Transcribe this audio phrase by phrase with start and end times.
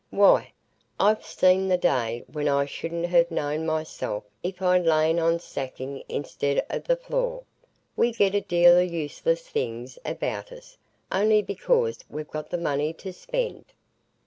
[0.09, 0.51] Why,
[0.99, 6.01] I've seen the day when I shouldn't ha' known myself if I'd lain on sacking
[6.09, 7.43] i'stead o' the floor.
[7.95, 10.79] We get a deal o' useless things about us,
[11.11, 13.65] only because we've got the money to spend."